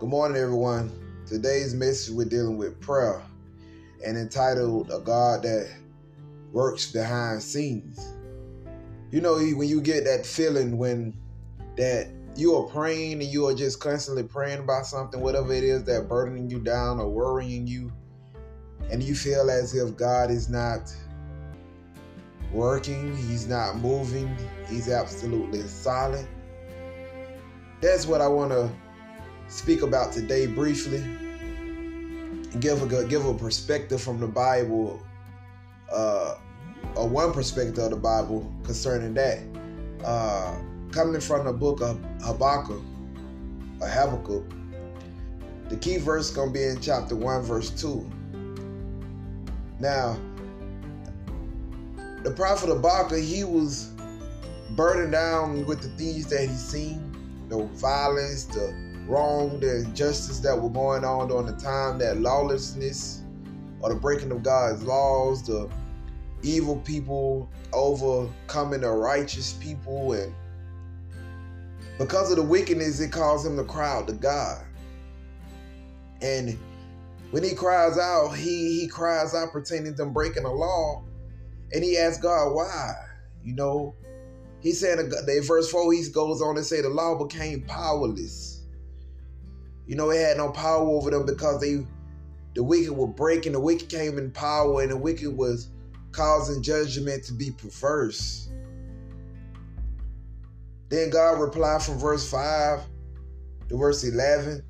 Good 0.00 0.08
morning, 0.08 0.36
everyone. 0.36 0.90
Today's 1.24 1.72
message 1.72 2.12
we're 2.12 2.24
dealing 2.24 2.56
with 2.56 2.80
prayer 2.80 3.22
and 4.04 4.18
entitled 4.18 4.90
A 4.90 4.98
God 4.98 5.42
That 5.42 5.70
Works 6.52 6.90
Behind 6.90 7.40
Scenes. 7.40 8.12
You 9.12 9.20
know, 9.20 9.36
when 9.36 9.68
you 9.68 9.80
get 9.80 10.02
that 10.04 10.26
feeling 10.26 10.78
when 10.78 11.14
that 11.76 12.08
you 12.34 12.56
are 12.56 12.64
praying 12.64 13.22
and 13.22 13.32
you 13.32 13.46
are 13.46 13.54
just 13.54 13.78
constantly 13.78 14.24
praying 14.24 14.58
about 14.58 14.84
something, 14.84 15.20
whatever 15.20 15.52
it 15.52 15.62
is 15.62 15.84
that 15.84 16.08
burdening 16.08 16.50
you 16.50 16.58
down 16.58 16.98
or 16.98 17.08
worrying 17.08 17.64
you, 17.64 17.92
and 18.90 19.00
you 19.00 19.14
feel 19.14 19.48
as 19.48 19.76
if 19.76 19.96
God 19.96 20.28
is 20.28 20.48
not 20.48 20.92
working, 22.52 23.16
He's 23.16 23.46
not 23.46 23.76
moving, 23.76 24.36
He's 24.68 24.88
absolutely 24.88 25.62
silent. 25.68 26.28
That's 27.80 28.06
what 28.06 28.20
I 28.20 28.26
want 28.26 28.50
to 28.50 28.68
speak 29.48 29.82
about 29.82 30.12
today 30.12 30.46
briefly 30.46 31.02
give 32.60 32.82
a 32.82 33.04
give 33.04 33.26
a 33.26 33.34
perspective 33.34 34.00
from 34.00 34.20
the 34.20 34.26
Bible, 34.26 35.00
uh, 35.92 36.36
or 36.94 37.08
one 37.08 37.32
perspective 37.32 37.78
of 37.78 37.90
the 37.90 37.96
Bible 37.96 38.50
concerning 38.64 39.14
that. 39.14 39.40
Uh, 40.04 40.56
coming 40.92 41.20
from 41.20 41.46
the 41.46 41.52
book 41.52 41.80
of 41.80 41.98
Habakkuk, 42.22 42.82
or 43.80 43.88
Habakkuk, 43.88 44.44
the 45.68 45.76
key 45.76 45.96
verse 45.96 46.30
gonna 46.30 46.50
be 46.50 46.62
in 46.62 46.80
chapter 46.80 47.16
one, 47.16 47.42
verse 47.42 47.70
two. 47.70 48.08
Now, 49.80 50.16
the 52.22 52.30
prophet 52.30 52.68
Habakkuk, 52.68 53.18
he 53.18 53.44
was 53.44 53.90
burdened 54.76 55.12
down 55.12 55.66
with 55.66 55.82
the 55.82 55.88
things 55.96 56.26
that 56.26 56.48
he 56.48 56.54
seen, 56.54 57.46
the 57.48 57.64
violence, 57.64 58.44
the 58.44 58.72
wrong, 59.06 59.60
the 59.60 59.84
injustice 59.84 60.40
that 60.40 60.60
were 60.60 60.70
going 60.70 61.04
on 61.04 61.28
during 61.28 61.46
the 61.46 61.52
time, 61.52 61.98
that 61.98 62.20
lawlessness 62.20 63.22
or 63.80 63.90
the 63.90 63.94
breaking 63.94 64.32
of 64.32 64.42
God's 64.42 64.82
laws, 64.82 65.46
the 65.46 65.68
evil 66.42 66.76
people 66.76 67.48
overcoming 67.72 68.80
the 68.80 68.90
righteous 68.90 69.54
people, 69.54 70.12
and 70.12 70.34
because 71.98 72.30
of 72.30 72.36
the 72.36 72.42
wickedness, 72.42 73.00
it 73.00 73.12
caused 73.12 73.46
him 73.46 73.56
to 73.56 73.64
cry 73.64 73.98
out 73.98 74.08
to 74.08 74.14
God. 74.14 74.64
And 76.22 76.58
when 77.30 77.42
he 77.42 77.54
cries 77.54 77.98
out, 77.98 78.30
he 78.30 78.80
he 78.80 78.88
cries 78.88 79.34
out 79.34 79.52
pertaining 79.52 79.94
to 79.96 80.06
breaking 80.06 80.44
the 80.44 80.50
law, 80.50 81.04
and 81.72 81.84
he 81.84 81.98
asks 81.98 82.22
God 82.22 82.54
why. 82.54 82.94
You 83.42 83.54
know, 83.54 83.94
he 84.60 84.72
said 84.72 84.98
in 84.98 85.42
verse 85.42 85.70
four, 85.70 85.92
he 85.92 86.08
goes 86.10 86.40
on 86.40 86.54
to 86.54 86.64
say 86.64 86.80
the 86.80 86.88
law 86.88 87.22
became 87.22 87.62
powerless 87.62 88.53
you 89.86 89.96
know, 89.96 90.10
it 90.10 90.20
had 90.20 90.36
no 90.36 90.50
power 90.50 90.86
over 90.88 91.10
them 91.10 91.26
because 91.26 91.60
they 91.60 91.86
the 92.54 92.62
wicked 92.62 92.92
were 92.92 93.08
breaking, 93.08 93.52
the 93.52 93.60
wicked 93.60 93.88
came 93.88 94.16
in 94.16 94.30
power, 94.30 94.80
and 94.80 94.90
the 94.90 94.96
wicked 94.96 95.36
was 95.36 95.70
causing 96.12 96.62
judgment 96.62 97.24
to 97.24 97.32
be 97.32 97.50
perverse. 97.50 98.48
Then 100.88 101.10
God 101.10 101.40
replied 101.40 101.82
from 101.82 101.98
verse 101.98 102.30
5 102.30 102.80
to 103.68 103.76
verse 103.76 104.04
11. 104.04 104.62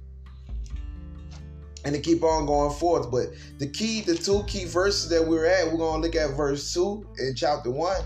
And 1.84 1.94
to 1.94 2.00
keep 2.00 2.22
on 2.22 2.46
going 2.46 2.72
forth. 2.72 3.10
But 3.10 3.34
the 3.58 3.66
key, 3.66 4.00
the 4.00 4.14
two 4.14 4.42
key 4.44 4.64
verses 4.64 5.10
that 5.10 5.22
we're 5.22 5.44
at, 5.44 5.66
we're 5.66 5.76
going 5.76 6.00
to 6.00 6.06
look 6.06 6.16
at 6.16 6.34
verse 6.34 6.72
2 6.72 7.06
in 7.18 7.34
chapter 7.34 7.70
1. 7.70 8.02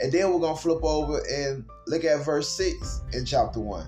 And 0.00 0.10
then 0.10 0.32
we're 0.32 0.40
going 0.40 0.56
to 0.56 0.62
flip 0.62 0.82
over 0.82 1.20
and 1.30 1.66
look 1.86 2.04
at 2.04 2.24
verse 2.24 2.48
6 2.48 3.02
in 3.12 3.26
chapter 3.26 3.60
1. 3.60 3.86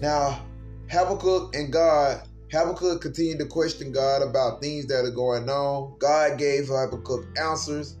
Now, 0.00 0.44
Habakkuk 0.90 1.54
and 1.54 1.72
God, 1.72 2.22
Habakkuk 2.52 3.02
continued 3.02 3.40
to 3.40 3.46
question 3.46 3.92
God 3.92 4.22
about 4.22 4.60
things 4.60 4.86
that 4.86 5.04
are 5.04 5.10
going 5.10 5.48
on. 5.48 5.96
God 5.98 6.38
gave 6.38 6.68
Habakkuk 6.68 7.26
answers 7.36 7.96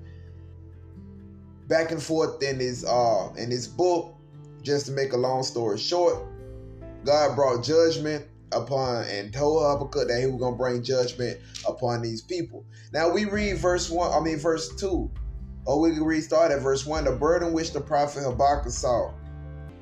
back 1.66 1.90
and 1.90 2.02
forth 2.02 2.42
in 2.42 2.58
his 2.58 2.84
uh 2.84 3.28
in 3.36 3.50
his 3.50 3.66
book. 3.66 4.14
Just 4.62 4.86
to 4.86 4.92
make 4.92 5.12
a 5.12 5.16
long 5.16 5.42
story 5.44 5.78
short, 5.78 6.26
God 7.04 7.36
brought 7.36 7.62
judgment 7.62 8.26
upon 8.52 9.04
and 9.04 9.32
told 9.32 9.62
Habakkuk 9.62 10.08
that 10.08 10.20
he 10.20 10.26
was 10.26 10.40
gonna 10.40 10.56
bring 10.56 10.82
judgment 10.82 11.38
upon 11.66 12.02
these 12.02 12.22
people. 12.22 12.64
Now 12.92 13.10
we 13.10 13.24
read 13.24 13.58
verse 13.58 13.88
one, 13.90 14.12
I 14.12 14.20
mean 14.20 14.38
verse 14.38 14.74
two. 14.76 15.10
Or 15.66 15.80
we 15.80 15.92
can 15.92 16.04
read 16.04 16.32
at 16.32 16.60
verse 16.60 16.86
one. 16.86 17.04
The 17.04 17.12
burden 17.12 17.52
which 17.52 17.72
the 17.72 17.80
prophet 17.80 18.22
Habakkuk 18.22 18.72
saw 18.72 19.12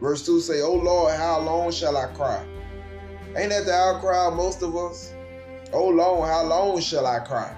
Verse 0.01 0.25
2 0.27 0.41
say, 0.41 0.61
Oh 0.61 0.75
Lord, 0.75 1.15
how 1.15 1.41
long 1.41 1.73
shall 1.73 1.97
I 1.97 2.07
cry? 2.07 2.45
Ain't 3.37 3.51
that 3.51 3.65
the 3.65 3.73
outcry 3.73 4.27
of 4.29 4.35
most 4.35 4.63
of 4.63 4.77
us? 4.77 5.13
Oh 5.73 5.89
Lord, 5.89 6.29
how 6.29 6.45
long 6.45 6.81
shall 6.81 7.07
I 7.07 7.21
cry? 7.21 7.55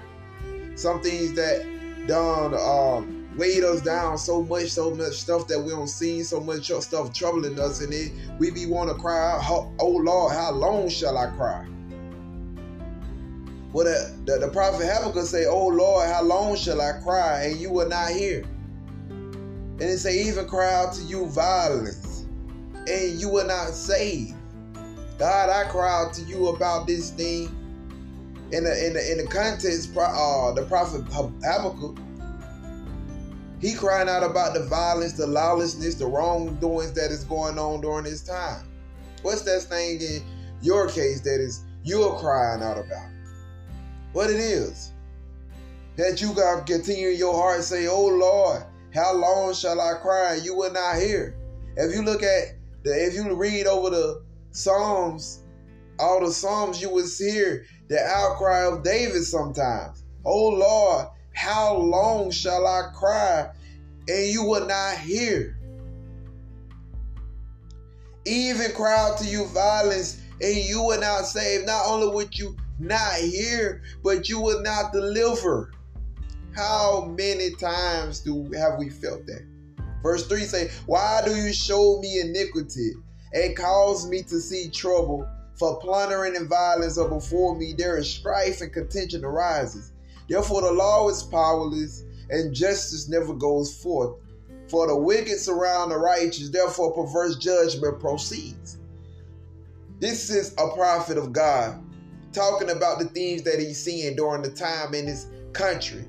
Some 0.75 1.01
things 1.01 1.33
that 1.33 1.65
done 2.07 2.53
um, 2.53 3.29
weighed 3.37 3.63
us 3.63 3.81
down 3.81 4.17
so 4.17 4.43
much, 4.43 4.69
so 4.69 4.91
much 4.91 5.13
stuff 5.15 5.47
that 5.47 5.59
we 5.59 5.69
don't 5.71 5.87
see, 5.87 6.23
so 6.23 6.39
much 6.39 6.71
stuff 6.71 7.13
troubling 7.13 7.59
us, 7.59 7.81
and 7.81 7.93
it 7.93 8.11
we 8.39 8.51
be 8.51 8.65
want 8.65 8.89
to 8.89 8.95
cry 8.95 9.33
out, 9.35 9.71
Oh 9.79 9.89
Lord, 9.89 10.33
how 10.33 10.51
long 10.51 10.87
shall 10.89 11.17
I 11.17 11.27
cry? 11.31 11.67
Well, 13.71 13.85
the, 13.85 14.15
the, 14.25 14.39
the 14.39 14.51
prophet 14.51 14.87
Habakkuk 14.87 15.25
say, 15.25 15.45
Oh 15.45 15.67
Lord, 15.67 16.07
how 16.07 16.23
long 16.23 16.55
shall 16.55 16.81
I 16.81 16.93
cry, 17.03 17.43
and 17.43 17.59
you 17.59 17.69
will 17.69 17.87
not 17.87 18.09
hear? 18.11 18.43
And 19.09 19.83
it 19.83 19.97
say, 19.99 20.23
even 20.23 20.47
cry 20.47 20.73
out 20.73 20.93
to 20.93 21.03
you 21.03 21.27
violence 21.27 22.08
and 22.89 23.19
you 23.19 23.29
were 23.29 23.45
not 23.45 23.69
saved. 23.69 24.35
God, 25.17 25.49
I 25.49 25.69
cry 25.69 26.01
out 26.01 26.13
to 26.13 26.21
you 26.23 26.47
about 26.47 26.87
this 26.87 27.11
thing. 27.11 27.55
In 28.51 28.63
the 28.63 28.87
in 28.87 28.93
the 28.93 29.11
in 29.11 29.17
the 29.19 29.27
context, 29.27 29.95
uh, 29.95 30.51
the 30.53 30.65
prophet 30.67 31.03
Habakkuk, 31.11 31.99
he 33.59 33.73
crying 33.75 34.09
out 34.09 34.23
about 34.23 34.55
the 34.55 34.65
violence, 34.65 35.13
the 35.13 35.27
lawlessness, 35.27 35.95
the 35.95 36.07
wrongdoings 36.07 36.93
that 36.93 37.11
is 37.11 37.25
going 37.25 37.59
on 37.59 37.81
during 37.81 38.05
this 38.05 38.21
time. 38.21 38.65
What's 39.21 39.43
that 39.43 39.61
thing 39.61 40.01
in 40.01 40.23
your 40.61 40.87
case 40.87 41.21
that 41.21 41.39
is 41.39 41.63
you're 41.83 42.17
crying 42.17 42.63
out 42.63 42.79
about? 42.79 43.09
What 44.13 44.31
it 44.31 44.37
is 44.39 44.93
that 45.97 46.21
you 46.21 46.33
got 46.33 46.65
to 46.65 46.73
continue 46.73 47.09
in 47.09 47.17
your 47.17 47.35
heart 47.35 47.61
say, 47.63 47.87
"Oh 47.87 48.07
Lord, 48.07 48.63
how 48.95 49.13
long 49.13 49.53
shall 49.53 49.79
I 49.79 49.93
cry? 50.01 50.39
You 50.41 50.55
will 50.55 50.71
not 50.71 50.95
hear." 50.95 51.35
If 51.75 51.93
you 51.93 52.01
look 52.01 52.23
at 52.23 52.58
if 52.83 53.13
you 53.13 53.33
read 53.35 53.67
over 53.67 53.89
the 53.89 54.23
Psalms, 54.51 55.43
all 55.99 56.25
the 56.25 56.31
Psalms, 56.31 56.81
you 56.81 56.89
would 56.89 57.05
hear 57.17 57.65
the 57.87 57.99
outcry 57.99 58.65
of 58.65 58.83
David 58.83 59.23
sometimes. 59.23 60.03
Oh 60.25 60.49
Lord, 60.49 61.07
how 61.33 61.75
long 61.75 62.31
shall 62.31 62.65
I 62.65 62.91
cry 62.93 63.49
and 64.07 64.27
you 64.27 64.43
will 64.43 64.65
not 64.65 64.97
hear? 64.97 65.57
Even 68.25 68.71
cry 68.73 68.97
out 68.97 69.17
to 69.19 69.25
you 69.25 69.45
violence 69.45 70.21
and 70.41 70.55
you 70.55 70.83
will 70.83 70.99
not 70.99 71.25
save. 71.25 71.65
Not 71.65 71.85
only 71.87 72.07
would 72.13 72.37
you 72.37 72.55
not 72.79 73.15
hear, 73.15 73.81
but 74.03 74.29
you 74.29 74.39
will 74.39 74.61
not 74.61 74.93
deliver. 74.93 75.71
How 76.55 77.05
many 77.17 77.51
times 77.55 78.19
do 78.19 78.49
have 78.53 78.77
we 78.77 78.89
felt 78.89 79.25
that? 79.27 79.48
Verse 80.01 80.25
3 80.27 80.39
say, 80.41 80.71
Why 80.85 81.21
do 81.25 81.35
you 81.35 81.53
show 81.53 81.99
me 82.01 82.21
iniquity 82.21 82.91
and 83.33 83.55
cause 83.55 84.09
me 84.09 84.23
to 84.23 84.39
see 84.39 84.69
trouble? 84.69 85.27
For 85.57 85.79
plundering 85.79 86.37
and 86.37 86.47
violence 86.47 86.97
are 86.97 87.09
before 87.09 87.55
me. 87.57 87.73
There 87.77 87.97
is 87.97 88.09
strife 88.09 88.61
and 88.61 88.71
contention 88.71 89.25
arises. 89.25 89.91
Therefore 90.29 90.61
the 90.61 90.71
law 90.71 91.09
is 91.09 91.23
powerless 91.23 92.05
and 92.29 92.53
justice 92.53 93.09
never 93.09 93.33
goes 93.33 93.75
forth. 93.75 94.15
For 94.69 94.87
the 94.87 94.95
wicked 94.95 95.39
surround 95.39 95.91
the 95.91 95.97
righteous, 95.97 96.49
therefore 96.49 96.93
perverse 96.93 97.35
judgment 97.35 97.99
proceeds. 97.99 98.77
This 99.99 100.29
is 100.29 100.53
a 100.53 100.69
prophet 100.75 101.17
of 101.17 101.33
God 101.33 101.83
talking 102.31 102.69
about 102.69 102.99
the 102.99 103.05
things 103.05 103.41
that 103.41 103.59
he's 103.59 103.83
seeing 103.83 104.15
during 104.15 104.43
the 104.43 104.51
time 104.51 104.93
in 104.93 105.07
his 105.07 105.27
country 105.51 106.05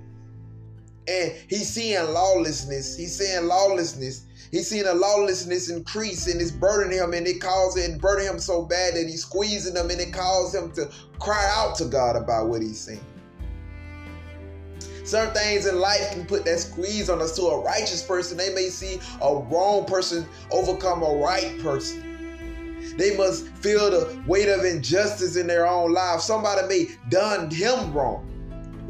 and 1.10 1.32
he's 1.48 1.68
seeing 1.68 2.12
lawlessness. 2.12 2.96
He's 2.96 3.16
seeing 3.16 3.46
lawlessness. 3.46 4.26
He's 4.52 4.68
seeing 4.68 4.86
a 4.86 4.94
lawlessness 4.94 5.68
increase 5.68 6.26
and 6.26 6.40
it's 6.40 6.50
burdening 6.50 6.98
him 6.98 7.12
and 7.12 7.26
it 7.26 7.40
causes 7.40 7.88
it 7.88 8.00
burden 8.00 8.26
him 8.26 8.38
so 8.38 8.62
bad 8.62 8.94
that 8.94 9.06
he's 9.08 9.22
squeezing 9.22 9.74
them 9.74 9.90
and 9.90 10.00
it 10.00 10.12
causes 10.12 10.60
him 10.60 10.72
to 10.72 10.90
cry 11.18 11.48
out 11.52 11.76
to 11.76 11.84
God 11.84 12.16
about 12.16 12.48
what 12.48 12.62
he's 12.62 12.80
seeing. 12.80 13.04
Certain 15.04 15.34
things 15.34 15.66
in 15.66 15.80
life 15.80 16.12
can 16.12 16.24
put 16.26 16.44
that 16.44 16.60
squeeze 16.60 17.10
on 17.10 17.20
us 17.20 17.34
to 17.36 17.42
a 17.42 17.60
righteous 17.60 18.02
person. 18.02 18.36
They 18.36 18.54
may 18.54 18.68
see 18.68 19.00
a 19.20 19.34
wrong 19.34 19.84
person 19.86 20.26
overcome 20.52 21.02
a 21.02 21.16
right 21.16 21.58
person. 21.60 22.06
They 22.96 23.16
must 23.16 23.46
feel 23.48 23.90
the 23.90 24.22
weight 24.26 24.48
of 24.48 24.64
injustice 24.64 25.36
in 25.36 25.46
their 25.46 25.66
own 25.66 25.92
life. 25.92 26.20
Somebody 26.20 26.68
may 26.68 26.88
done 27.08 27.50
him 27.50 27.92
wrong. 27.92 28.29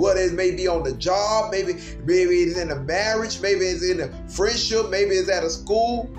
What 0.00 0.16
it 0.16 0.32
may 0.32 0.50
be 0.52 0.66
on 0.66 0.82
the 0.82 0.94
job, 0.94 1.50
maybe 1.50 1.74
maybe 2.06 2.36
it's 2.36 2.56
in 2.56 2.70
a 2.70 2.76
marriage, 2.76 3.38
maybe 3.42 3.66
it's 3.66 3.86
in 3.86 4.00
a 4.00 4.28
friendship, 4.30 4.88
maybe 4.88 5.10
it's 5.10 5.28
at 5.28 5.44
a 5.44 5.50
school. 5.50 6.10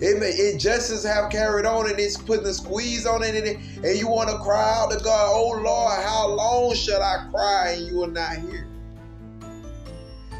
It 0.00 0.20
may, 0.20 0.52
injustice 0.52 1.04
have 1.04 1.32
carried 1.32 1.66
on 1.66 1.90
and 1.90 1.98
it's 1.98 2.16
putting 2.16 2.46
a 2.46 2.54
squeeze 2.54 3.06
on 3.06 3.24
it, 3.24 3.34
and, 3.34 3.84
and 3.84 3.98
you 3.98 4.06
want 4.06 4.30
to 4.30 4.38
cry 4.38 4.74
out 4.76 4.92
to 4.92 5.02
God, 5.02 5.32
oh 5.32 5.60
Lord, 5.60 6.04
how 6.04 6.28
long 6.28 6.76
shall 6.76 7.02
I 7.02 7.26
cry 7.32 7.70
and 7.76 7.88
you 7.88 8.04
are 8.04 8.08
not 8.08 8.36
here? 8.36 8.68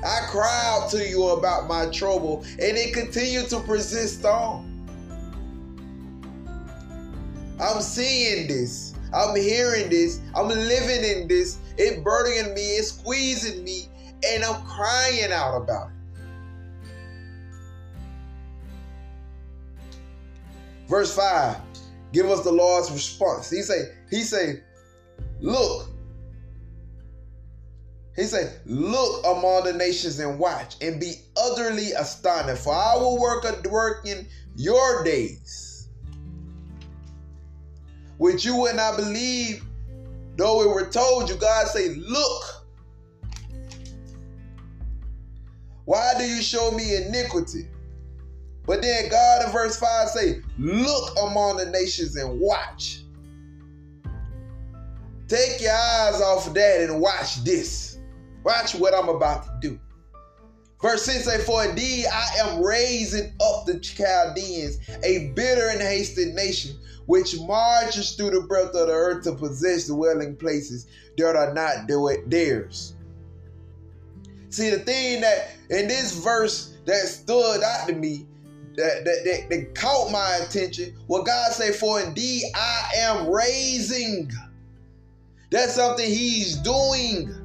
I 0.07 0.21
cry 0.29 0.63
out 0.67 0.89
to 0.91 1.05
you 1.05 1.31
about 1.31 1.67
my 1.67 1.87
trouble, 1.87 2.45
and 2.45 2.77
it 2.77 2.95
continues 2.95 3.49
to 3.49 3.59
persist 3.59 4.25
on. 4.25 4.71
I'm 7.61 7.83
seeing 7.83 8.47
this. 8.47 8.95
I'm 9.15 9.37
hearing 9.37 9.91
this. 9.91 10.21
I'm 10.35 10.49
living 10.49 11.05
in 11.05 11.29
this. 11.29 11.59
It's 11.79 12.03
burdening 12.03 12.55
me. 12.55 12.63
It's 12.63 12.89
squeezing 12.89 13.63
me. 13.65 13.89
And 14.27 14.45
I'm 14.45 14.65
crying 14.65 15.33
out 15.33 15.57
about 15.57 15.89
it. 15.89 15.95
Verse 20.89 21.15
5. 21.15 21.57
Give 22.13 22.27
us 22.31 22.43
the 22.43 22.53
Lord's 22.53 22.91
response. 22.91 23.51
He 23.51 23.63
say, 23.63 23.93
he 24.11 24.23
say, 24.23 24.63
look. 25.41 25.91
He 28.17 28.23
say, 28.23 28.53
look 28.65 29.25
among 29.27 29.65
the 29.65 29.73
nations 29.73 30.21
and 30.21 30.39
watch 30.39 30.77
and 30.81 31.01
be 31.01 31.15
utterly 31.37 31.91
astonished. 31.93 32.63
For 32.63 32.73
I 32.73 32.95
will 32.97 33.21
work 33.21 33.45
a 33.45 33.69
work 33.69 34.07
in 34.07 34.29
your 34.55 35.03
days. 35.03 35.74
Which 38.25 38.43
you 38.43 38.57
would 38.57 38.75
not 38.75 38.97
believe, 38.97 39.63
though 40.37 40.63
it 40.63 40.69
were 40.71 40.87
told 40.87 41.29
you. 41.29 41.37
God 41.37 41.67
say, 41.67 41.91
look. 41.91 42.65
Why 45.85 46.15
do 46.17 46.25
you 46.25 46.41
show 46.41 46.71
me 46.71 46.97
iniquity? 46.97 47.69
But 48.65 48.81
then 48.81 49.11
God 49.11 49.45
in 49.45 49.53
verse 49.53 49.79
5 49.79 50.09
say, 50.09 50.41
look 50.57 51.15
among 51.21 51.59
the 51.59 51.67
nations 51.67 52.17
and 52.17 52.41
watch. 52.41 53.03
Take 55.29 55.61
your 55.61 55.75
eyes 55.75 56.23
off 56.23 56.47
of 56.47 56.55
that 56.55 56.81
and 56.81 57.03
watch 57.03 57.45
this. 57.45 57.99
Watch 58.43 58.75
what 58.75 58.95
I'm 58.95 59.11
about 59.11 59.45
to 59.45 59.69
do. 59.69 59.79
Verse 60.85 61.07
6 61.07 61.25
say, 61.25 61.39
For 61.39 61.65
indeed 61.65 62.05
I 62.13 62.27
am 62.41 62.63
raising 62.63 63.33
up 63.41 63.65
the 63.65 63.79
Chaldeans, 63.81 64.79
a 65.03 65.29
bitter 65.29 65.71
and 65.71 65.81
hasted 65.81 66.35
nation, 66.35 66.77
which 67.07 67.41
marches 67.41 68.13
through 68.13 68.33
the 68.33 68.43
breadth 68.43 68.75
of 68.75 68.89
the 68.89 68.93
earth 68.93 69.25
to 69.25 69.33
possess 69.33 69.87
dwelling 69.87 70.37
places 70.37 70.87
that 71.17 71.37
are 71.37 71.55
not 71.55 71.89
theirs. 72.29 72.97
See, 74.51 74.69
the 74.69 74.81
thing 74.81 75.23
that 75.23 75.53
in 75.71 75.89
this 75.89 76.13
verse 76.23 76.77
that 76.85 77.07
stood 77.07 77.63
out 77.63 77.89
to 77.89 77.95
me 77.95 78.27
that, 78.77 79.07
that, 79.07 79.25
that, 79.25 79.49
that 79.49 79.75
caught 79.75 80.13
my 80.13 80.39
attention. 80.43 80.95
What 81.07 81.25
God 81.25 81.53
say, 81.53 81.73
for 81.73 81.99
indeed 81.99 82.43
I 82.55 82.91
am 82.99 83.31
raising. 83.31 84.31
That's 85.51 85.77
something 85.77 86.05
he's 86.05 86.57
doing. 86.57 87.44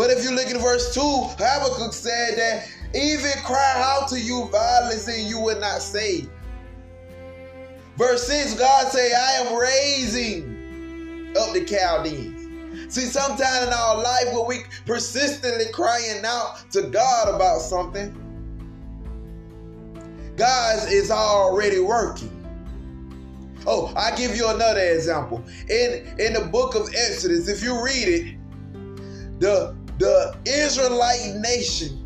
But 0.00 0.08
if 0.08 0.24
you 0.24 0.30
look 0.30 0.46
at 0.46 0.58
verse 0.58 0.94
2, 0.94 1.00
Habakkuk 1.00 1.92
said 1.92 2.38
that 2.38 2.66
even 2.94 3.32
cry 3.44 3.74
out 3.76 4.08
to 4.08 4.18
you 4.18 4.48
violence 4.50 5.06
and 5.08 5.28
you 5.28 5.38
would 5.40 5.60
not 5.60 5.82
save. 5.82 6.30
Verse 7.98 8.26
6, 8.26 8.54
God 8.54 8.90
say, 8.90 9.12
I 9.12 9.32
am 9.42 9.54
raising 9.60 11.34
up 11.38 11.52
the 11.52 11.66
Chaldeans. 11.66 12.94
See, 12.94 13.02
sometimes 13.02 13.66
in 13.66 13.74
our 13.74 14.02
life 14.02 14.32
when 14.32 14.46
we 14.48 14.62
persistently 14.86 15.66
crying 15.70 16.24
out 16.24 16.64
to 16.70 16.84
God 16.84 17.34
about 17.34 17.60
something, 17.60 18.10
God 20.34 20.90
is 20.90 21.10
already 21.10 21.80
working. 21.80 22.34
Oh, 23.66 23.92
I 23.94 24.16
give 24.16 24.34
you 24.34 24.48
another 24.48 24.80
example. 24.80 25.44
In 25.68 26.16
in 26.18 26.32
the 26.32 26.48
book 26.50 26.74
of 26.74 26.88
Exodus, 26.94 27.48
if 27.48 27.62
you 27.62 27.84
read 27.84 28.08
it, 28.08 28.36
the 29.40 29.74
the 30.00 30.34
Israelite 30.46 31.36
nation 31.36 31.98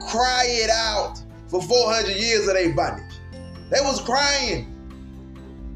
cried 0.00 0.70
out 0.72 1.22
for 1.48 1.62
400 1.62 2.16
years 2.16 2.48
of 2.48 2.54
their 2.54 2.74
bondage. 2.74 3.04
They 3.70 3.80
was 3.82 4.00
crying 4.00 4.72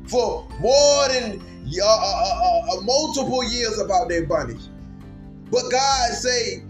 for 0.07 0.49
more 0.59 1.09
than 1.09 1.39
uh, 1.83 1.87
uh, 1.87 2.61
uh, 2.73 2.81
multiple 2.81 3.45
years 3.45 3.79
about 3.79 4.09
their 4.09 4.27
bondage. 4.27 4.63
But 5.51 5.71
God 5.71 6.13
say, 6.13 6.65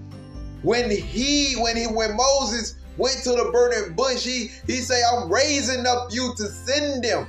when 0.62 0.90
he, 0.90 1.54
when 1.54 1.76
he, 1.76 1.87
when 1.87 2.16
Moses 2.16 2.75
went 2.96 3.22
to 3.22 3.31
the 3.31 3.48
burning 3.52 3.94
bush, 3.94 4.25
he, 4.25 4.50
he 4.66 4.78
say, 4.78 5.00
I'm 5.12 5.32
raising 5.32 5.87
up 5.87 6.08
you 6.10 6.34
to 6.37 6.44
send 6.48 7.04
them. 7.04 7.28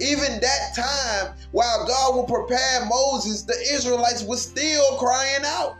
Even 0.00 0.40
that 0.40 0.74
time, 0.74 1.34
while 1.52 1.86
God 1.86 2.16
will 2.16 2.24
prepare 2.24 2.86
Moses, 2.86 3.42
the 3.42 3.54
Israelites 3.72 4.24
were 4.24 4.36
still 4.36 4.96
crying 4.98 5.44
out. 5.44 5.76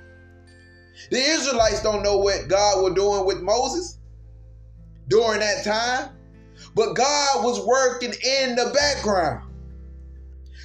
The 1.10 1.18
Israelites 1.18 1.82
don't 1.82 2.02
know 2.02 2.18
what 2.18 2.48
God 2.48 2.82
was 2.82 2.94
doing 2.94 3.26
with 3.26 3.40
Moses 3.40 3.98
during 5.08 5.40
that 5.40 5.64
time, 5.64 6.10
but 6.74 6.94
God 6.94 7.44
was 7.44 7.64
working 7.64 8.12
in 8.12 8.56
the 8.56 8.70
background. 8.74 9.48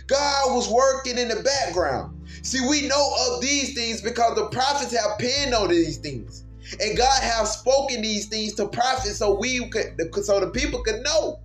God 0.07 0.56
was 0.56 0.69
working 0.69 1.18
in 1.18 1.27
the 1.27 1.44
background. 1.44 2.18
See, 2.44 2.62
we 2.68 2.88
know 2.88 3.13
of 3.27 3.41
these 3.41 3.74
things 3.74 4.01
because 4.01 4.35
the 4.35 4.47
prophets 4.47 4.95
have 4.95 5.19
penned 5.19 5.53
on 5.53 5.69
these 5.69 5.97
things. 5.97 6.45
And 6.81 6.97
God 6.97 7.24
have 7.24 7.47
spoken 7.47 8.01
these 8.01 8.27
things 8.27 8.53
to 8.56 8.68
prophets 8.68 9.18
so 9.18 9.38
we 9.38 9.69
could 9.69 10.00
so 10.24 10.39
the 10.39 10.50
people 10.50 10.83
could 10.83 11.01
know. 11.03 11.39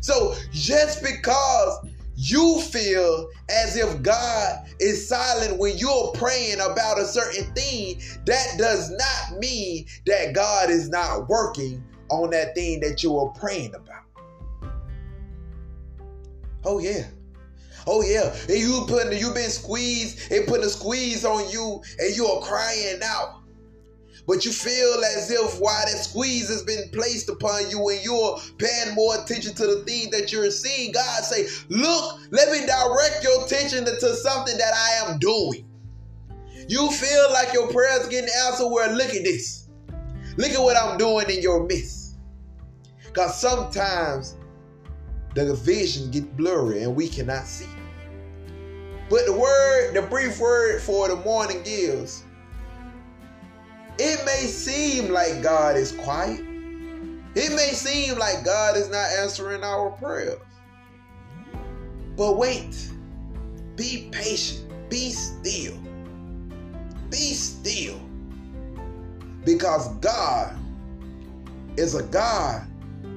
So 0.00 0.34
just 0.52 1.02
because 1.02 1.86
you 2.20 2.60
feel 2.62 3.30
as 3.48 3.76
if 3.76 4.02
God 4.02 4.66
is 4.80 5.08
silent 5.08 5.56
when 5.56 5.78
you're 5.78 6.10
praying 6.14 6.58
about 6.60 6.98
a 6.98 7.04
certain 7.04 7.44
thing, 7.54 8.00
that 8.26 8.54
does 8.58 8.90
not 8.90 9.38
mean 9.38 9.86
that 10.06 10.34
God 10.34 10.68
is 10.68 10.88
not 10.88 11.28
working 11.28 11.82
on 12.10 12.30
that 12.30 12.56
thing 12.56 12.80
that 12.80 13.04
you 13.04 13.16
are 13.16 13.28
praying 13.28 13.72
about. 13.72 14.02
Oh 16.64 16.80
yeah. 16.80 17.06
Oh 17.86 18.02
yeah, 18.02 18.34
and 18.48 18.58
you 18.58 18.84
putting 18.88 19.16
you 19.16 19.32
been 19.32 19.48
squeezed 19.48 20.32
and 20.32 20.46
putting 20.46 20.66
a 20.66 20.68
squeeze 20.68 21.24
on 21.24 21.48
you, 21.50 21.80
and 22.00 22.16
you 22.16 22.26
are 22.26 22.42
crying 22.42 22.98
out. 23.02 23.42
But 24.28 24.44
you 24.44 24.52
feel 24.52 25.02
as 25.16 25.30
if 25.30 25.58
why 25.58 25.84
that 25.86 26.04
squeeze 26.04 26.50
has 26.50 26.62
been 26.62 26.90
placed 26.92 27.30
upon 27.30 27.70
you 27.70 27.88
and 27.88 28.04
you're 28.04 28.38
paying 28.58 28.94
more 28.94 29.18
attention 29.18 29.54
to 29.54 29.66
the 29.66 29.84
thing 29.86 30.10
that 30.10 30.30
you're 30.30 30.50
seeing. 30.50 30.92
God 30.92 31.24
say, 31.24 31.48
look, 31.70 32.20
let 32.30 32.52
me 32.52 32.58
direct 32.66 33.24
your 33.24 33.46
attention 33.46 33.86
to 33.86 34.14
something 34.16 34.58
that 34.58 34.74
I 34.74 35.10
am 35.10 35.18
doing. 35.18 35.64
You 36.68 36.90
feel 36.90 37.32
like 37.32 37.54
your 37.54 37.72
prayers 37.72 38.06
getting 38.08 38.28
answered. 38.46 38.68
Well, 38.68 38.92
look 38.92 39.08
at 39.08 39.24
this. 39.24 39.70
Look 40.36 40.50
at 40.50 40.60
what 40.60 40.76
I'm 40.76 40.98
doing 40.98 41.30
in 41.30 41.40
your 41.40 41.66
midst. 41.66 42.18
Because 43.06 43.40
sometimes 43.40 44.36
the 45.34 45.54
vision 45.54 46.10
get 46.10 46.36
blurry 46.36 46.82
and 46.82 46.94
we 46.94 47.08
cannot 47.08 47.46
see. 47.46 47.64
But 49.08 49.24
the 49.24 49.32
word, 49.32 49.94
the 49.94 50.02
brief 50.02 50.38
word 50.38 50.82
for 50.82 51.08
the 51.08 51.16
morning 51.16 51.62
gives, 51.62 52.24
it 53.98 54.24
may 54.24 54.46
seem 54.46 55.12
like 55.12 55.42
God 55.42 55.76
is 55.76 55.92
quiet. 55.92 56.40
It 57.34 57.52
may 57.54 57.72
seem 57.72 58.18
like 58.18 58.44
God 58.44 58.76
is 58.76 58.88
not 58.88 59.10
answering 59.18 59.62
our 59.62 59.90
prayers. 59.90 60.40
But 62.16 62.36
wait, 62.36 62.88
be 63.76 64.08
patient, 64.10 64.68
be 64.90 65.10
still, 65.10 65.78
be 67.10 67.32
still. 67.34 68.00
Because 69.44 69.88
God 69.96 70.56
is 71.76 71.94
a 71.94 72.02
God 72.04 72.66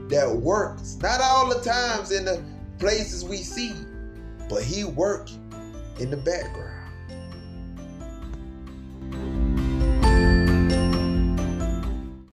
that 0.10 0.30
works, 0.30 0.98
not 1.02 1.20
all 1.22 1.50
the 1.50 1.62
times 1.62 2.12
in 2.12 2.26
the 2.26 2.44
places 2.78 3.24
we 3.24 3.38
see, 3.38 3.74
but 4.50 4.62
He 4.62 4.84
works 4.84 5.38
in 6.00 6.12
the 6.12 6.18
background. 6.18 6.81